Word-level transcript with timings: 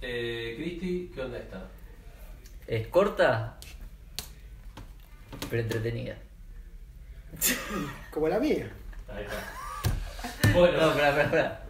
Eh, 0.00 0.54
Cristi, 0.56 1.10
¿qué 1.14 1.20
onda 1.22 1.38
está? 1.38 1.66
Es 2.66 2.86
corta, 2.88 3.58
pero 5.50 5.62
entretenida. 5.62 6.16
Como 8.12 8.28
la 8.28 8.38
mía. 8.38 8.70
Ahí 9.08 9.24
está. 9.24 10.52
Bueno, 10.52 10.78
No, 10.78 10.88
espera, 10.90 11.08
espera, 11.08 11.24
espera. 11.24 11.62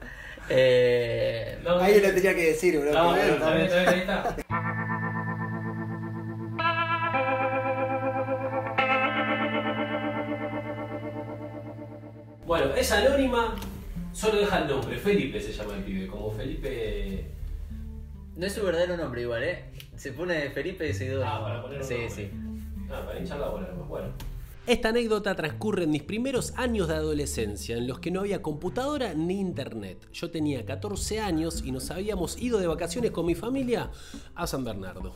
Eh, 0.50 1.58
no, 1.62 1.78
Alguien 1.78 2.02
lo 2.02 2.14
tenía 2.14 2.34
que 2.34 2.46
decir, 2.50 2.78
bro. 2.80 2.92
No, 2.92 3.08
bueno, 3.10 3.34
está 3.34 3.54
bien, 3.54 3.66
está 3.66 3.76
bien, 3.78 3.88
ahí 3.88 4.00
está. 4.00 4.36
Bueno, 12.46 12.74
es 12.74 12.90
anónima, 12.92 13.56
solo 14.12 14.38
deja 14.40 14.58
el 14.60 14.68
nombre. 14.68 14.96
Felipe 14.96 15.40
se 15.40 15.52
llama 15.52 15.74
el 15.76 15.84
pibe, 15.84 16.06
como 16.06 16.30
Felipe. 16.30 17.26
No 18.38 18.46
es 18.46 18.52
su 18.54 18.62
verdadero 18.64 18.96
nombre 18.96 19.20
igual, 19.22 19.42
¿eh? 19.42 19.64
Se 19.96 20.12
pone 20.12 20.48
Felipe 20.50 20.88
y 20.88 20.94
seguidor. 20.94 21.24
Ah, 21.26 21.40
para 21.42 21.62
poner 21.62 21.78
un 21.82 21.84
Sí, 21.86 21.94
nombre. 21.94 22.10
sí. 22.10 22.30
Ah, 22.90 23.02
para 23.04 23.18
hinchar 23.18 23.40
la 23.40 23.48
bola. 23.48 23.68
Bueno. 23.88 24.06
Esta 24.66 24.90
anécdota 24.90 25.34
transcurre 25.34 25.84
en 25.84 25.90
mis 25.90 26.02
primeros 26.02 26.52
años 26.56 26.88
de 26.88 26.94
adolescencia, 26.94 27.76
en 27.76 27.86
los 27.86 28.00
que 28.00 28.10
no 28.10 28.20
había 28.20 28.42
computadora 28.42 29.14
ni 29.14 29.40
internet. 29.40 30.06
Yo 30.12 30.30
tenía 30.30 30.64
14 30.66 31.20
años 31.20 31.62
y 31.64 31.72
nos 31.72 31.90
habíamos 31.90 32.40
ido 32.40 32.58
de 32.58 32.66
vacaciones 32.66 33.10
con 33.10 33.24
mi 33.26 33.34
familia 33.34 33.90
a 34.34 34.46
San 34.46 34.64
Bernardo. 34.64 35.14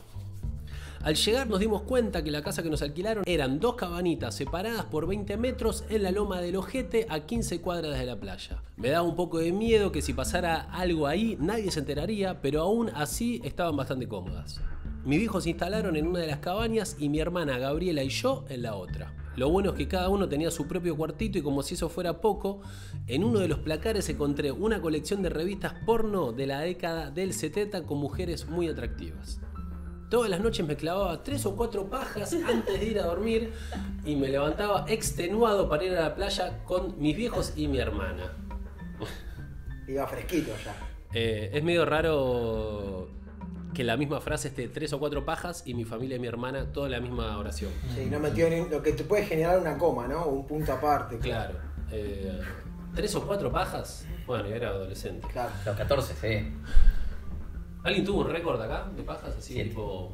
Al 1.03 1.15
llegar 1.15 1.49
nos 1.49 1.59
dimos 1.59 1.81
cuenta 1.81 2.23
que 2.23 2.31
la 2.31 2.41
casa 2.41 2.63
que 2.63 2.69
nos 2.69 2.81
alquilaron 2.81 3.25
eran 3.27 3.59
dos 3.59 3.75
cabanitas 3.75 4.35
separadas 4.35 4.85
por 4.85 5.05
20 5.05 5.35
metros 5.35 5.83
en 5.89 6.03
la 6.03 6.11
loma 6.11 6.39
del 6.39 6.55
Ojete 6.55 7.07
a 7.09 7.19
15 7.19 7.59
cuadras 7.59 7.99
de 7.99 8.05
la 8.05 8.17
playa. 8.17 8.63
Me 8.77 8.87
daba 8.87 9.05
un 9.05 9.17
poco 9.17 9.39
de 9.39 9.51
miedo 9.51 9.91
que 9.91 10.01
si 10.01 10.13
pasara 10.13 10.61
algo 10.71 11.05
ahí 11.05 11.35
nadie 11.41 11.71
se 11.71 11.81
enteraría, 11.81 12.41
pero 12.41 12.61
aún 12.61 12.89
así 12.95 13.41
estaban 13.43 13.75
bastante 13.75 14.07
cómodas. 14.07 14.61
Mis 15.03 15.19
viejos 15.19 15.43
se 15.43 15.49
instalaron 15.49 15.97
en 15.97 16.07
una 16.07 16.19
de 16.19 16.27
las 16.27 16.39
cabañas 16.39 16.95
y 16.97 17.09
mi 17.09 17.19
hermana 17.19 17.57
Gabriela 17.57 18.01
y 18.01 18.07
yo 18.09 18.45
en 18.47 18.61
la 18.61 18.75
otra. 18.75 19.13
Lo 19.35 19.49
bueno 19.49 19.71
es 19.71 19.75
que 19.75 19.89
cada 19.89 20.07
uno 20.07 20.29
tenía 20.29 20.51
su 20.51 20.69
propio 20.69 20.95
cuartito 20.95 21.37
y 21.37 21.41
como 21.41 21.63
si 21.63 21.73
eso 21.73 21.89
fuera 21.89 22.21
poco, 22.21 22.61
en 23.07 23.25
uno 23.25 23.39
de 23.39 23.49
los 23.49 23.59
placares 23.59 24.07
encontré 24.07 24.53
una 24.53 24.81
colección 24.81 25.21
de 25.21 25.29
revistas 25.29 25.73
porno 25.85 26.31
de 26.31 26.47
la 26.47 26.61
década 26.61 27.11
del 27.11 27.33
70 27.33 27.83
con 27.83 27.97
mujeres 27.97 28.47
muy 28.47 28.69
atractivas. 28.69 29.41
Todas 30.13 30.29
las 30.29 30.41
noches 30.41 30.63
me 30.63 30.75
clavaba 30.75 31.23
tres 31.23 31.43
o 31.47 31.55
cuatro 31.55 31.89
pajas 31.89 32.33
antes 32.47 32.79
de 32.79 32.85
ir 32.85 32.99
a 32.99 33.07
dormir 33.07 33.51
y 34.05 34.15
me 34.15 34.27
levantaba 34.27 34.85
extenuado 34.87 35.67
para 35.67 35.85
ir 35.85 35.97
a 35.97 36.01
la 36.01 36.13
playa 36.13 36.63
con 36.65 37.01
mis 37.01 37.17
viejos 37.17 37.53
y 37.55 37.67
mi 37.67 37.79
hermana. 37.79 38.31
Iba 39.87 40.05
fresquito 40.05 40.51
ya. 40.63 40.75
Eh, 41.15 41.49
es 41.51 41.63
medio 41.63 41.83
raro 41.85 43.07
que 43.73 43.83
la 43.83 43.97
misma 43.97 44.21
frase 44.21 44.49
esté 44.49 44.67
tres 44.67 44.93
o 44.93 44.99
cuatro 44.99 45.25
pajas 45.25 45.63
y 45.65 45.73
mi 45.73 45.83
familia 45.83 46.17
y 46.17 46.19
mi 46.19 46.27
hermana 46.27 46.71
toda 46.71 46.89
la 46.89 46.99
misma 46.99 47.35
oración. 47.39 47.71
Sí, 47.95 48.05
no 48.05 48.19
metió 48.19 48.47
ni 48.51 48.69
lo 48.69 48.83
que 48.83 48.91
te 48.91 49.03
puede 49.05 49.25
generar 49.25 49.57
una 49.57 49.79
coma, 49.79 50.07
¿no? 50.07 50.27
Un 50.27 50.45
punto 50.45 50.73
aparte. 50.73 51.17
Claro. 51.17 51.55
eh, 51.91 52.39
¿Tres 52.93 53.15
o 53.15 53.25
cuatro 53.25 53.51
pajas? 53.51 54.05
Bueno, 54.27 54.47
yo 54.47 54.53
era 54.53 54.69
adolescente. 54.69 55.27
Claro. 55.31 55.49
Los 55.65 55.75
14, 55.75 56.13
sí. 56.13 56.53
¿Alguien 57.83 58.05
tuvo 58.05 58.21
un 58.21 58.29
récord 58.29 58.61
acá 58.61 58.89
de 58.95 59.03
pajas 59.03 59.35
así? 59.37 59.53
Siete. 59.53 59.69
Tipo. 59.69 60.11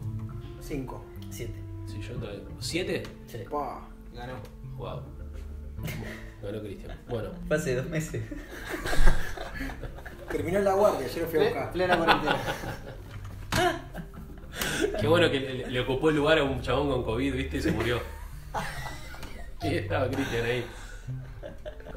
Cinco. 0.61 1.03
7. 1.29 1.53
Sí, 1.85 2.01
yo 2.01 2.13
todavía- 2.15 2.41
¿Siete? 2.59 3.03
Sí. 3.27 3.37
Pa, 3.49 3.87
ganó. 4.13 4.33
Wow. 4.77 5.01
Ganó 6.41 6.61
Cristian. 6.61 6.97
Bueno, 7.07 7.29
Fue 7.47 7.57
hace 7.57 7.75
dos 7.75 7.87
meses. 7.87 8.23
Terminó 10.31 10.59
la 10.59 10.73
guardia, 10.73 11.07
yo 11.07 11.21
lo 11.21 11.27
fui 11.27 11.39
a 11.39 11.43
buscar. 11.43 11.71
Plena 11.71 11.97
cuarentena. 11.97 12.37
qué 15.01 15.07
bueno 15.07 15.29
que 15.31 15.39
le, 15.39 15.67
le 15.71 15.79
ocupó 15.79 16.09
el 16.09 16.15
lugar 16.17 16.37
a 16.39 16.43
un 16.43 16.61
chabón 16.61 16.89
con 16.89 17.03
COVID, 17.03 17.33
¿viste? 17.35 17.57
Y 17.57 17.61
se 17.61 17.71
murió. 17.71 17.99
Y 19.63 19.75
estaba 19.75 20.07
Cristian 20.09 20.45
ahí. 20.45 20.65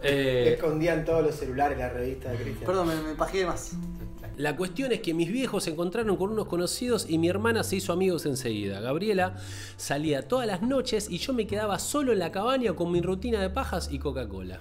Eh, 0.03 0.53
Escondían 0.54 1.04
todos 1.04 1.22
los 1.25 1.34
celulares, 1.34 1.77
la 1.78 1.89
revista 1.91 2.31
de 2.31 2.37
Cristian. 2.39 2.66
Perdón, 2.66 2.89
me, 2.89 2.94
me 2.97 3.15
pajeé 3.15 3.41
de 3.41 3.47
más. 3.47 3.72
La 4.37 4.56
cuestión 4.56 4.93
es 4.93 5.00
que 5.00 5.12
mis 5.12 5.31
viejos 5.31 5.65
se 5.65 5.70
encontraron 5.70 6.16
con 6.16 6.31
unos 6.31 6.47
conocidos 6.47 7.06
y 7.09 7.19
mi 7.19 7.28
hermana 7.28 7.62
se 7.65 7.76
hizo 7.76 7.93
amigos 7.93 8.25
enseguida. 8.25 8.81
Gabriela 8.81 9.37
salía 9.76 10.26
todas 10.26 10.47
las 10.47 10.62
noches 10.62 11.09
y 11.10 11.19
yo 11.19 11.34
me 11.34 11.47
quedaba 11.47 11.78
solo 11.78 12.12
en 12.12 12.19
la 12.19 12.32
cabaña 12.32 12.72
con 12.72 12.91
mi 12.91 13.03
rutina 13.03 13.41
de 13.41 13.50
pajas 13.50 13.88
y 13.92 13.98
Coca-Cola. 13.98 14.60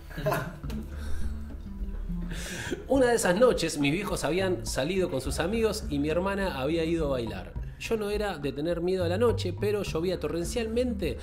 Una 2.87 3.07
de 3.07 3.15
esas 3.15 3.39
noches 3.39 3.77
mis 3.77 3.91
viejos 3.91 4.23
habían 4.23 4.65
salido 4.65 5.09
con 5.09 5.21
sus 5.21 5.39
amigos 5.39 5.85
y 5.89 5.99
mi 5.99 6.09
hermana 6.09 6.59
había 6.59 6.83
ido 6.83 7.07
a 7.07 7.11
bailar. 7.11 7.60
Yo 7.81 7.97
no 7.97 8.11
era 8.11 8.37
de 8.37 8.51
tener 8.51 8.79
miedo 8.81 9.03
a 9.03 9.07
la 9.07 9.17
noche, 9.17 9.55
pero 9.59 9.81
llovía 9.81 10.19
torrencialmente 10.19 11.17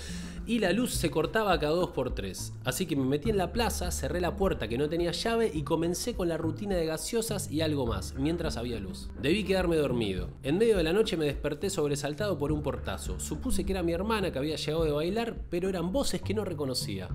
y 0.44 0.58
la 0.58 0.72
luz 0.72 0.92
se 0.92 1.08
cortaba 1.08 1.56
cada 1.60 1.72
dos 1.72 1.90
por 1.90 2.16
tres. 2.16 2.52
Así 2.64 2.84
que 2.84 2.96
me 2.96 3.04
metí 3.04 3.30
en 3.30 3.36
la 3.36 3.52
plaza, 3.52 3.92
cerré 3.92 4.20
la 4.20 4.34
puerta 4.34 4.66
que 4.66 4.76
no 4.76 4.88
tenía 4.88 5.12
llave 5.12 5.52
y 5.54 5.62
comencé 5.62 6.14
con 6.14 6.28
la 6.28 6.36
rutina 6.36 6.74
de 6.74 6.86
gaseosas 6.86 7.48
y 7.48 7.60
algo 7.60 7.86
más, 7.86 8.14
mientras 8.18 8.56
había 8.56 8.80
luz. 8.80 9.08
Debí 9.22 9.44
quedarme 9.44 9.76
dormido. 9.76 10.30
En 10.42 10.58
medio 10.58 10.76
de 10.76 10.82
la 10.82 10.92
noche 10.92 11.16
me 11.16 11.26
desperté 11.26 11.70
sobresaltado 11.70 12.38
por 12.38 12.50
un 12.50 12.62
portazo. 12.64 13.20
Supuse 13.20 13.64
que 13.64 13.70
era 13.70 13.84
mi 13.84 13.92
hermana 13.92 14.32
que 14.32 14.38
había 14.40 14.56
llegado 14.56 14.84
de 14.84 14.90
bailar, 14.90 15.36
pero 15.50 15.68
eran 15.68 15.92
voces 15.92 16.22
que 16.22 16.34
no 16.34 16.44
reconocía. 16.44 17.08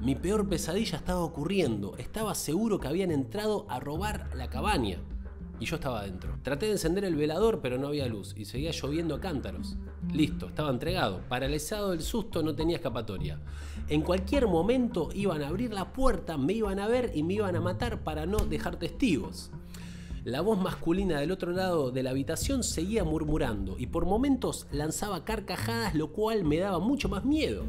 Mi 0.00 0.16
peor 0.16 0.48
pesadilla 0.48 0.98
estaba 0.98 1.20
ocurriendo. 1.20 1.96
Estaba 1.98 2.34
seguro 2.34 2.80
que 2.80 2.88
habían 2.88 3.12
entrado 3.12 3.64
a 3.68 3.78
robar 3.78 4.34
la 4.34 4.50
cabaña. 4.50 4.98
Y 5.62 5.64
yo 5.64 5.76
estaba 5.76 6.00
adentro. 6.00 6.40
Traté 6.42 6.66
de 6.66 6.72
encender 6.72 7.04
el 7.04 7.14
velador, 7.14 7.60
pero 7.62 7.78
no 7.78 7.86
había 7.86 8.08
luz 8.08 8.34
y 8.36 8.46
seguía 8.46 8.72
lloviendo 8.72 9.14
a 9.14 9.20
cántaros. 9.20 9.76
Listo, 10.12 10.48
estaba 10.48 10.70
entregado. 10.70 11.20
Paralizado 11.28 11.92
del 11.92 12.02
susto, 12.02 12.42
no 12.42 12.56
tenía 12.56 12.78
escapatoria. 12.78 13.38
En 13.88 14.00
cualquier 14.00 14.48
momento 14.48 15.10
iban 15.14 15.40
a 15.40 15.46
abrir 15.46 15.72
la 15.72 15.92
puerta, 15.92 16.36
me 16.36 16.54
iban 16.54 16.80
a 16.80 16.88
ver 16.88 17.12
y 17.14 17.22
me 17.22 17.34
iban 17.34 17.54
a 17.54 17.60
matar 17.60 18.02
para 18.02 18.26
no 18.26 18.38
dejar 18.38 18.74
testigos. 18.74 19.52
La 20.24 20.40
voz 20.40 20.58
masculina 20.58 21.20
del 21.20 21.30
otro 21.30 21.52
lado 21.52 21.92
de 21.92 22.02
la 22.02 22.10
habitación 22.10 22.64
seguía 22.64 23.04
murmurando 23.04 23.76
y 23.78 23.86
por 23.86 24.04
momentos 24.04 24.66
lanzaba 24.72 25.24
carcajadas, 25.24 25.94
lo 25.94 26.10
cual 26.10 26.42
me 26.42 26.58
daba 26.58 26.80
mucho 26.80 27.08
más 27.08 27.24
miedo. 27.24 27.62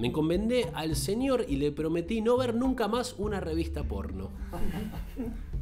Me 0.00 0.08
encomendé 0.08 0.70
al 0.72 0.96
señor 0.96 1.44
y 1.46 1.56
le 1.56 1.72
prometí 1.72 2.22
no 2.22 2.38
ver 2.38 2.54
nunca 2.54 2.88
más 2.88 3.14
una 3.18 3.38
revista 3.38 3.84
porno. 3.84 4.30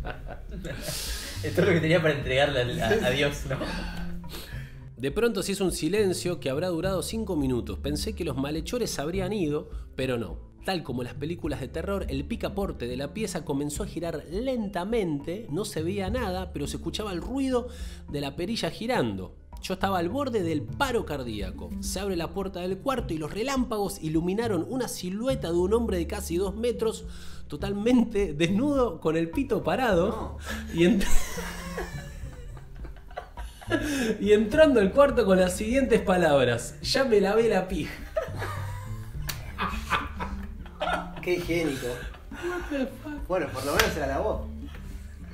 Esto 1.42 1.60
es 1.60 1.66
lo 1.66 1.72
que 1.72 1.80
tenía 1.80 2.00
para 2.00 2.14
entregarle 2.14 2.80
a, 2.80 2.88
a 2.88 3.10
Dios, 3.10 3.46
¿no? 3.50 3.56
De 4.96 5.10
pronto 5.10 5.42
se 5.42 5.52
hizo 5.52 5.64
un 5.64 5.72
silencio 5.72 6.38
que 6.38 6.50
habrá 6.50 6.68
durado 6.68 7.02
cinco 7.02 7.34
minutos. 7.34 7.80
Pensé 7.80 8.14
que 8.14 8.22
los 8.24 8.36
malhechores 8.36 8.98
habrían 9.00 9.32
ido, 9.32 9.70
pero 9.96 10.18
no. 10.18 10.38
Tal 10.64 10.84
como 10.84 11.02
en 11.02 11.06
las 11.06 11.14
películas 11.14 11.60
de 11.60 11.66
terror, 11.66 12.06
el 12.08 12.24
picaporte 12.24 12.86
de 12.86 12.96
la 12.96 13.12
pieza 13.12 13.44
comenzó 13.44 13.82
a 13.82 13.86
girar 13.86 14.24
lentamente, 14.30 15.46
no 15.50 15.64
se 15.64 15.82
veía 15.82 16.10
nada, 16.10 16.52
pero 16.52 16.68
se 16.68 16.76
escuchaba 16.76 17.12
el 17.12 17.22
ruido 17.22 17.68
de 18.08 18.20
la 18.20 18.36
perilla 18.36 18.70
girando. 18.70 19.34
Yo 19.62 19.74
estaba 19.74 19.98
al 19.98 20.08
borde 20.08 20.42
del 20.42 20.62
paro 20.62 21.04
cardíaco. 21.04 21.70
Se 21.80 22.00
abre 22.00 22.16
la 22.16 22.28
puerta 22.30 22.60
del 22.60 22.78
cuarto 22.78 23.12
y 23.12 23.18
los 23.18 23.32
relámpagos 23.32 23.98
iluminaron 24.02 24.64
una 24.68 24.88
silueta 24.88 25.48
de 25.50 25.58
un 25.58 25.74
hombre 25.74 25.98
de 25.98 26.06
casi 26.06 26.36
dos 26.36 26.54
metros, 26.56 27.04
totalmente 27.48 28.32
desnudo, 28.34 29.00
con 29.00 29.16
el 29.16 29.30
pito 29.30 29.62
parado. 29.64 30.38
Y 30.72 30.84
ent- 30.84 31.04
y 34.20 34.32
entrando 34.32 34.80
al 34.80 34.92
cuarto 34.92 35.26
con 35.26 35.38
las 35.38 35.54
siguientes 35.56 36.00
palabras. 36.00 36.76
Ya 36.82 37.04
me 37.04 37.20
lavé 37.20 37.48
la 37.48 37.68
pija. 37.68 37.92
Qué 41.22 41.34
higiénico. 41.34 41.88
Bueno, 43.26 43.48
por 43.52 43.66
lo 43.66 43.72
menos 43.74 43.96
era 43.96 44.06
la 44.06 44.18
voz. 44.20 44.40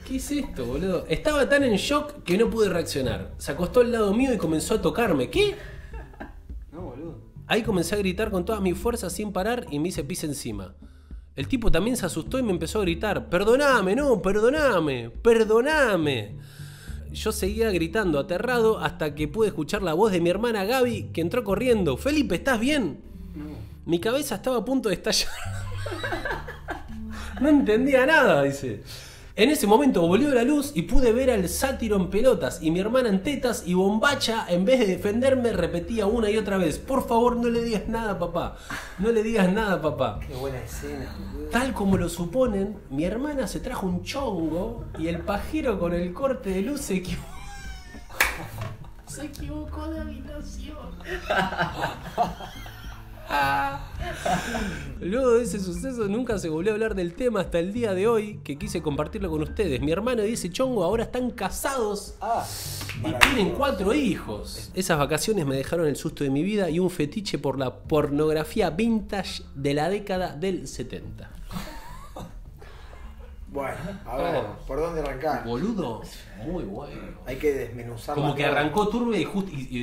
¿Qué 0.06 0.17
es 0.17 0.31
esto, 0.31 0.67
boludo? 0.67 1.06
Estaba 1.09 1.49
tan 1.49 1.65
en 1.65 1.77
shock 1.77 2.23
que 2.25 2.37
no 2.37 2.51
pude 2.51 2.69
reaccionar. 2.69 3.33
Se 3.39 3.53
acostó 3.53 3.81
al 3.81 3.91
lado 3.91 4.12
mío 4.12 4.35
y 4.35 4.37
comenzó 4.37 4.75
a 4.75 4.83
tocarme. 4.83 5.31
¿Qué? 5.31 5.56
No, 6.73 6.83
boludo. 6.83 7.21
Ahí 7.47 7.62
comencé 7.62 7.95
a 7.95 7.99
gritar 7.99 8.31
con 8.31 8.45
todas 8.45 8.61
mis 8.61 8.77
fuerzas 8.77 9.15
sin 9.15 9.33
parar 9.33 9.67
y 9.71 9.79
me 9.79 9.89
hice 9.89 10.05
pis 10.05 10.25
encima. 10.25 10.75
El 11.37 11.49
tipo 11.49 11.73
también 11.73 11.97
se 11.97 12.05
asustó 12.05 12.39
y 12.39 12.43
me 12.43 12.53
empezó 12.53 12.79
a 12.79 12.83
gritar, 12.83 13.29
perdoname, 13.29 13.97
no, 13.97 14.23
perdoname, 14.23 15.11
perdoname. 15.11 16.37
yo 17.11 17.33
seguía 17.33 17.71
gritando 17.71 18.21
aterrado 18.21 18.79
hasta 18.79 19.15
que 19.15 19.27
pude 19.27 19.49
escuchar 19.49 19.83
la 19.83 19.95
voz 19.95 20.12
de 20.12 20.21
mi 20.21 20.31
hermana 20.31 20.65
Gaby 20.65 21.11
que 21.12 21.23
entró 21.23 21.43
corriendo. 21.45 21.97
Felipe, 21.97 22.37
¿estás 22.37 22.61
bien? 22.61 23.01
Mi 23.87 23.99
cabeza 24.01 24.37
estaba 24.37 24.59
a 24.59 24.65
punto 24.65 24.91
de 24.91 24.97
estallar. 24.97 25.33
no 27.41 27.49
entendía 27.49 28.06
nada, 28.06 28.43
dice. 28.43 28.83
En 29.36 29.50
ese 29.50 29.66
momento 29.66 30.06
volvió 30.06 30.32
la 30.32 30.44
luz 30.44 30.70
y 30.76 30.82
pude 30.82 31.12
ver 31.12 31.28
al 31.28 31.48
sátiro 31.48 31.96
en 31.96 32.08
pelotas 32.08 32.62
y 32.62 32.70
mi 32.70 32.78
hermana 32.78 33.08
en 33.08 33.20
tetas 33.25 33.64
y 33.66 33.75
Bombacha, 33.75 34.46
en 34.48 34.64
vez 34.64 34.78
de 34.78 34.86
defenderme, 34.86 35.52
repetía 35.52 36.06
una 36.06 36.31
y 36.31 36.36
otra 36.36 36.56
vez, 36.56 36.78
por 36.78 37.08
favor 37.08 37.34
no 37.34 37.50
le 37.50 37.60
digas 37.64 37.88
nada, 37.88 38.16
papá. 38.16 38.56
No 39.00 39.10
le 39.10 39.25
digas 39.25 39.52
nada, 39.52 39.82
papá. 39.82 40.20
Qué 40.25 40.34
buena 40.36 40.58
escena. 40.60 41.12
Tal 41.50 41.72
como 41.72 41.96
lo 41.96 42.08
suponen, 42.08 42.78
mi 42.90 43.04
hermana 43.04 43.48
se 43.48 43.58
trajo 43.58 43.88
un 43.88 44.04
chongo 44.04 44.84
y 45.00 45.08
el 45.08 45.19
pajero 45.19 45.81
con 45.81 45.94
el 45.94 46.12
corte 46.12 46.50
de 46.50 46.62
luz 46.62 46.82
se 46.82 46.94
equivocó. 46.94 47.28
Se 49.08 49.26
equivocó 49.26 49.88
de 49.88 50.00
habitación. 50.00 50.76
Luego 55.00 55.32
de 55.35 55.43
ese 55.44 55.59
suceso 55.61 56.06
nunca 56.09 56.38
se 56.38 56.49
volvió 56.49 56.73
a 56.73 56.75
hablar 56.75 56.94
del 56.94 57.15
tema 57.15 57.41
hasta 57.41 57.59
el 57.59 57.73
día 57.73 57.94
de 57.94 58.06
hoy 58.06 58.41
que 58.44 58.56
quise 58.59 58.82
compartirlo 58.82 59.31
con 59.31 59.43
ustedes. 59.43 59.81
Mi 59.81 59.93
hermano 59.93 60.25
y 60.25 60.32
ese 60.35 60.50
chongo 60.50 60.85
ahora 60.85 61.05
están 61.05 61.31
casados 61.31 62.15
Ah, 62.21 62.44
y 63.00 63.12
tienen 63.35 63.50
cuatro 63.55 63.93
hijos. 63.94 64.71
Esas 64.75 64.99
vacaciones 64.99 65.47
me 65.47 65.56
dejaron 65.56 65.87
el 65.87 65.97
susto 65.97 66.25
de 66.25 66.31
mi 66.31 66.43
vida 66.43 66.71
y 66.71 66.79
un 66.79 66.91
fetiche 66.91 67.38
por 67.38 67.59
la 67.59 67.75
pornografía 67.75 68.71
vintage 68.71 69.43
de 69.55 69.75
la 69.75 69.88
década 69.88 70.35
del 70.37 70.67
70. 70.69 71.31
Bueno, 73.55 73.77
a 74.05 74.17
ver, 74.17 74.37
Oh. 74.44 74.67
¿por 74.67 74.81
dónde 74.81 75.00
arrancar? 75.00 75.44
Boludo, 75.44 76.03
muy 76.44 76.65
bueno. 76.65 77.00
Hay 77.25 77.37
que 77.37 77.53
desmenuzar 77.53 78.17
Como 78.17 78.35
que 78.35 78.44
arrancó 78.44 78.88
turbia 78.88 79.20
y 79.20 79.25
justo. 79.25 79.53
Y, 79.53 79.61
y- 79.70 79.79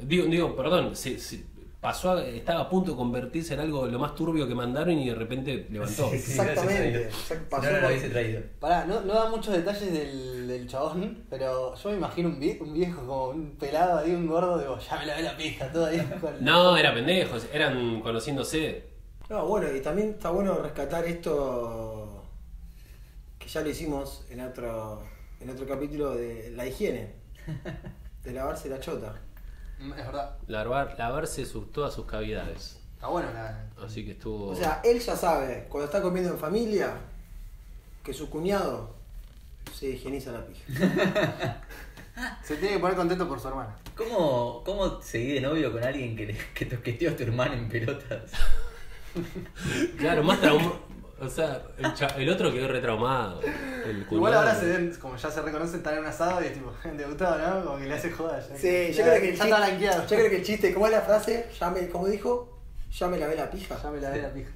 y- 0.00 0.04
digo, 0.04 0.26
digo, 0.26 0.56
perdón, 0.56 0.96
se, 0.96 1.16
se 1.20 1.44
pasó 1.84 2.12
a- 2.12 2.24
estaba 2.24 2.60
a 2.62 2.68
punto 2.70 2.92
de 2.92 2.96
convertirse 2.96 3.52
en 3.52 3.60
algo 3.60 3.86
lo 3.86 3.98
más 3.98 4.14
turbio 4.14 4.48
que 4.48 4.54
mandaron 4.54 4.94
y 4.98 5.06
de 5.10 5.14
repente 5.14 5.66
levantó. 5.70 6.08
Sí, 6.08 6.16
Exactamente. 6.16 7.10
pasó 7.50 7.70
No, 7.70 7.80
no 7.82 7.90
lo 7.90 8.08
traído. 8.10 8.40
pará, 8.58 8.86
no, 8.86 9.02
no 9.02 9.12
da 9.12 9.28
muchos 9.28 9.52
detalles 9.54 9.92
del, 9.92 10.48
del 10.48 10.66
chabón, 10.66 11.24
pero 11.28 11.74
yo 11.74 11.90
me 11.90 11.96
imagino 11.96 12.30
un 12.30 12.40
viejo 12.40 13.00
como 13.06 13.28
un 13.28 13.56
pelado 13.56 13.98
ahí, 13.98 14.12
un 14.12 14.26
gordo, 14.26 14.58
digo, 14.58 14.78
ya 14.78 14.98
me 14.98 15.04
la 15.04 15.16
ve 15.16 15.22
la 15.24 15.36
pija, 15.36 15.70
todo 15.70 15.84
ahí. 15.84 15.98
con- 16.22 16.42
No, 16.42 16.74
era 16.74 16.94
pendejos, 16.94 17.46
eran 17.52 18.00
conociéndose. 18.00 18.84
No, 19.28 19.46
bueno, 19.46 19.70
y 19.76 19.80
también 19.82 20.10
está 20.10 20.30
bueno 20.30 20.56
rescatar 20.62 21.04
esto 21.04 22.24
que 23.38 23.46
ya 23.48 23.60
lo 23.60 23.68
hicimos 23.68 24.24
en 24.30 24.40
otro, 24.40 25.02
en 25.38 25.50
otro 25.50 25.66
capítulo 25.66 26.14
de 26.14 26.50
la 26.52 26.66
higiene. 26.66 27.14
De 28.22 28.32
lavarse 28.32 28.70
la 28.70 28.80
chota. 28.80 29.20
Mm, 29.78 29.92
Es 29.92 30.06
verdad. 30.06 30.36
Lavar- 30.48 30.96
lavarse 30.98 31.44
sus- 31.46 31.70
todas 31.72 31.92
sus 31.94 32.06
cavidades. 32.06 32.78
Está 32.94 33.08
bueno 33.08 33.28
la. 33.32 33.66
Así 33.84 34.04
que 34.04 34.12
estuvo. 34.12 34.48
O 34.48 34.54
sea, 34.54 34.80
él 34.84 34.98
ya 35.00 35.16
sabe, 35.16 35.66
cuando 35.68 35.86
está 35.86 36.00
comiendo 36.00 36.30
en 36.30 36.38
familia, 36.38 36.94
que 38.02 38.12
su 38.14 38.30
cuñado 38.30 38.94
se 39.74 39.90
higieniza 39.90 40.32
la 40.32 40.44
pija. 40.46 40.64
Se 42.44 42.56
tiene 42.58 42.74
que 42.76 42.80
poner 42.80 42.96
contento 42.96 43.26
por 43.28 43.40
su 43.40 43.48
hermana. 43.48 43.74
¿Cómo, 43.96 44.62
¿Cómo 44.64 45.02
seguí 45.02 45.32
de 45.32 45.40
novio 45.40 45.72
con 45.72 45.82
alguien 45.82 46.14
que, 46.16 46.26
le- 46.26 46.38
que 46.54 46.64
toqueteó 46.66 47.10
a 47.10 47.16
tu 47.16 47.24
hermano 47.24 47.54
en 47.54 47.68
pelotas? 47.68 48.30
Claro, 49.98 50.22
más 50.24 50.40
trauma. 50.40 50.72
O 51.20 51.28
sea, 51.28 51.62
el, 51.78 51.94
cha- 51.94 52.14
el 52.18 52.28
otro 52.28 52.52
quedó 52.52 52.68
retraumado. 52.68 53.40
El 53.42 54.04
Igual 54.10 54.34
ahora 54.34 54.54
se 54.54 54.66
ven, 54.66 54.94
como 55.00 55.16
ya 55.16 55.30
se 55.30 55.40
reconocen, 55.42 55.76
están 55.76 55.94
en 55.94 56.00
un 56.00 56.06
asado 56.06 56.42
y 56.42 56.46
es 56.46 56.54
tipo, 56.54 56.72
debutado, 56.96 57.38
¿no? 57.60 57.64
Como 57.64 57.78
que 57.78 57.84
le 57.86 57.94
hace 57.94 58.10
joda. 58.10 58.40
Ya, 58.40 58.56
Sí, 58.56 58.92
yo 58.92 58.98
ya- 58.98 59.02
creo 59.04 59.20
que 59.20 59.28
el 59.30 59.36
ya 59.36 59.44
está 59.44 59.56
chiste, 59.56 59.66
blanqueado. 59.70 60.02
yo 60.02 60.16
creo 60.16 60.30
que 60.30 60.36
el 60.36 60.42
chiste, 60.44 60.74
¿cómo 60.74 60.86
es 60.86 60.92
la 60.92 61.00
frase? 61.02 61.46
Ya 61.58 61.70
me, 61.70 61.88
como 61.88 62.08
dijo, 62.08 62.58
ya 62.90 63.06
me 63.08 63.18
lavé 63.18 63.36
la 63.36 63.50
pija. 63.50 63.76
Ya 63.82 63.90
me 63.90 64.00
la 64.00 64.10
ve 64.10 64.22
la 64.22 64.32
pija. 64.32 64.50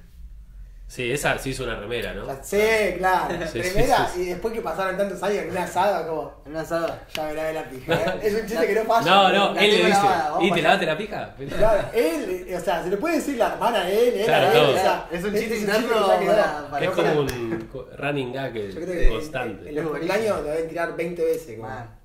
Sí, 0.89 1.11
esa 1.11 1.37
sí 1.37 1.51
hizo 1.51 1.65
una 1.65 1.75
remera, 1.79 2.15
¿no? 2.15 2.25
La- 2.25 2.43
Sí, 2.43 2.57
claro. 2.97 3.35
Sí, 3.53 3.61
sí, 3.61 3.69
Primera, 3.69 4.07
sí, 4.07 4.11
sí. 4.15 4.21
y 4.23 4.25
después 4.29 4.51
que 4.55 4.61
pasaron 4.61 4.97
tantos 4.97 5.21
años 5.21 5.43
en 5.43 5.51
una 5.51 5.63
asada, 5.65 6.07
como, 6.07 6.41
En 6.47 6.51
un 6.53 6.57
asado. 6.57 6.97
ya 7.13 7.23
me 7.27 7.33
lavé 7.35 7.53
la 7.53 7.63
pija. 7.69 7.93
¿eh? 7.93 8.19
Es 8.23 8.33
un 8.33 8.47
chiste 8.47 8.65
que 8.67 8.73
no 8.73 8.83
pasa. 8.85 9.07
No, 9.07 9.29
no, 9.31 9.53
la 9.53 9.61
él 9.63 9.69
le 9.71 9.85
dice. 9.85 9.99
¿Y 10.41 10.47
te 10.49 10.53
allá". 10.55 10.63
lavaste 10.63 10.85
la 10.87 10.97
pija? 10.97 11.35
Claro, 11.57 11.89
él, 11.93 12.47
o 12.57 12.59
sea, 12.59 12.83
se 12.83 12.89
le 12.89 12.97
puede 12.97 13.15
decir 13.17 13.37
la 13.37 13.53
hermana 13.53 13.81
a 13.81 13.87
él, 13.89 14.13
él 14.15 14.25
Claro, 14.25 14.47
a 14.47 14.51
él, 14.51 14.53
todo. 14.57 14.69
o 14.71 14.79
sea, 14.79 15.07
Es 15.11 15.23
un 15.23 15.27
este 15.27 15.39
chiste 15.41 15.53
que 15.55 15.61
interno 15.61 16.11
Es 16.11 16.27
para- 16.71 16.91
como 16.91 17.19
un 17.19 17.69
running 17.95 18.33
gag 18.33 18.53
Yo 18.55 18.73
creo 18.73 18.85
que- 18.87 18.97
que 18.99 19.09
constante. 19.09 19.69
en 19.69 19.75
los 19.75 19.87
cumpleaños 19.91 20.37
lo 20.37 20.43
deben 20.43 20.69
tirar 20.69 20.95
20 20.97 21.23
veces. 21.23 21.55
como. 21.59 21.98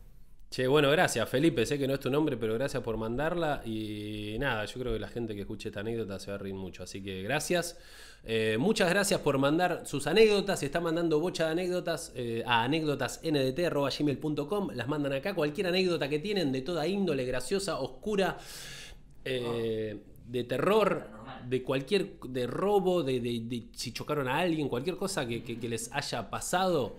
Che, 0.55 0.69
bueno, 0.69 0.89
gracias 0.89 1.29
Felipe, 1.29 1.67
sé 1.67 1.81
que 1.81 1.89
no 1.89 1.95
es 1.95 2.01
tu 2.01 2.09
nombre, 2.09 2.37
pero 2.37 2.55
gracias 2.55 2.81
por 2.81 2.97
mandarla 2.97 3.61
y 3.65 4.37
nada, 4.39 4.65
yo 4.67 4.79
creo 4.79 4.93
que 4.93 5.01
la 5.01 5.09
gente 5.09 5.35
que 5.35 5.41
escuche 5.41 5.71
esta 5.71 5.81
anécdota 5.81 6.21
se 6.21 6.31
va 6.31 6.37
a 6.37 6.39
reír 6.39 6.55
mucho, 6.55 6.85
así 6.85 7.03
que 7.03 7.23
gracias. 7.23 7.77
Eh, 8.23 8.56
muchas 8.56 8.89
gracias 8.89 9.19
por 9.19 9.37
mandar 9.39 9.83
sus 9.85 10.06
anécdotas, 10.06 10.61
se 10.61 10.67
está 10.67 10.81
mandando 10.81 11.19
bocha 11.19 11.47
de 11.47 11.51
anécdotas 11.51 12.12
eh, 12.15 12.45
a 12.47 12.62
anécdotasndt.gmail.com, 12.62 14.71
las 14.75 14.87
mandan 14.87 15.15
acá, 15.15 15.35
cualquier 15.35 15.67
anécdota 15.67 16.09
que 16.09 16.21
tienen 16.21 16.53
de 16.53 16.61
toda 16.61 16.87
índole, 16.87 17.25
graciosa, 17.25 17.81
oscura, 17.81 18.39
eh, 19.25 19.99
de 20.29 20.45
terror, 20.45 21.09
de 21.49 21.65
cualquier, 21.65 22.21
de 22.29 22.47
robo, 22.47 23.03
de, 23.03 23.65
si 23.73 23.93
chocaron 23.93 24.29
a 24.29 24.39
alguien, 24.39 24.69
cualquier 24.69 24.95
cosa 24.95 25.27
que 25.27 25.59
les 25.69 25.93
haya 25.93 26.31
pasado, 26.31 26.95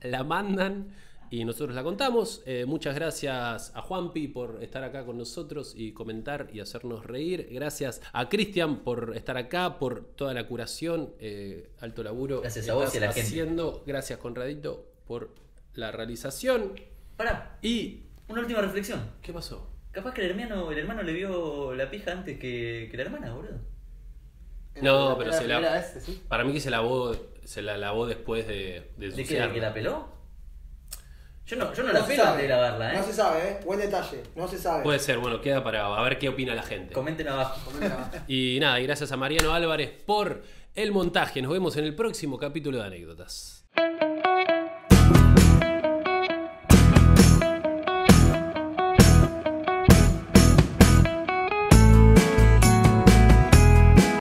la 0.00 0.24
mandan 0.24 1.04
y 1.30 1.44
nosotros 1.44 1.74
la 1.74 1.82
contamos. 1.82 2.42
Eh, 2.46 2.64
muchas 2.66 2.94
gracias 2.94 3.72
a 3.74 3.82
Juanpi 3.82 4.28
por 4.28 4.62
estar 4.62 4.84
acá 4.84 5.04
con 5.04 5.18
nosotros 5.18 5.74
y 5.76 5.92
comentar 5.92 6.48
y 6.52 6.60
hacernos 6.60 7.04
reír. 7.06 7.48
Gracias 7.50 8.00
a 8.12 8.28
Cristian 8.28 8.80
por 8.84 9.12
estar 9.16 9.36
acá, 9.36 9.78
por 9.78 10.04
toda 10.14 10.34
la 10.34 10.46
curación, 10.46 11.14
eh, 11.18 11.70
alto 11.80 12.02
laburo. 12.02 12.40
Gracias 12.40 12.64
que 12.64 12.70
a 12.70 12.74
vos 12.74 12.84
estás 12.84 12.94
y 12.94 12.98
a 12.98 13.06
la 13.08 13.12
gente. 13.12 13.28
haciendo. 13.28 13.82
Gracias 13.86 14.18
Conradito 14.18 14.86
por 15.06 15.30
la 15.74 15.92
realización. 15.92 16.72
Pará, 17.16 17.58
Y... 17.62 18.02
una 18.28 18.40
última 18.40 18.60
reflexión. 18.60 19.00
¿Qué 19.22 19.32
pasó? 19.32 19.70
Capaz 19.92 20.12
que 20.12 20.22
el 20.24 20.30
hermano, 20.32 20.70
el 20.70 20.78
hermano 20.78 21.02
le 21.02 21.12
vio 21.14 21.74
la 21.74 21.90
pija 21.90 22.12
antes 22.12 22.38
que, 22.38 22.88
que 22.90 22.96
la 22.96 23.02
hermana, 23.04 23.32
boludo. 23.34 23.58
No, 24.82 25.16
pero 25.16 25.30
la 25.30 25.36
se 25.38 25.48
la- 25.48 25.60
vez, 25.60 25.96
sí. 26.04 26.22
Para 26.28 26.44
mí 26.44 26.52
que 26.52 26.60
se 26.60 26.70
lavó, 26.70 27.16
se 27.44 27.62
la 27.62 27.78
lavó 27.78 28.06
después 28.06 28.46
de, 28.46 28.90
de 28.98 29.08
¿De. 29.10 29.16
¿De 29.16 29.24
que 29.24 29.58
la 29.60 29.72
peló? 29.72 30.08
Yo 31.46 31.56
no, 31.56 31.72
yo 31.72 31.84
no, 31.84 31.92
No 31.92 32.00
la 32.00 32.00
se 32.00 32.06
pelo 32.08 32.24
sabe, 32.24 32.32
antes 32.32 32.42
de 32.42 32.48
lavarla, 32.48 32.92
¿eh? 32.92 32.96
No 32.96 33.04
se 33.04 33.12
sabe, 33.12 33.48
¿eh? 33.48 33.60
Buen 33.64 33.78
detalle, 33.78 34.22
no 34.34 34.48
se 34.48 34.58
sabe. 34.58 34.82
Puede 34.82 34.98
ser, 34.98 35.18
bueno, 35.18 35.40
queda 35.40 35.62
para 35.62 35.86
a 35.86 36.02
ver 36.02 36.18
qué 36.18 36.28
opina 36.28 36.54
la 36.56 36.62
gente. 36.64 36.92
Comenten 36.92 37.28
abajo. 37.28 37.60
Comenten 37.64 37.92
abajo. 37.92 38.10
Y 38.26 38.58
nada, 38.60 38.80
y 38.80 38.84
gracias 38.84 39.12
a 39.12 39.16
Mariano 39.16 39.52
Álvarez 39.52 39.90
por 40.04 40.42
el 40.74 40.90
montaje. 40.90 41.40
Nos 41.42 41.52
vemos 41.52 41.76
en 41.76 41.84
el 41.84 41.94
próximo 41.94 42.36
capítulo 42.36 42.78
de 42.78 42.84
anécdotas. 42.86 43.64